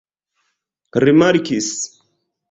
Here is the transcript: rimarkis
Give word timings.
rimarkis 1.03 1.75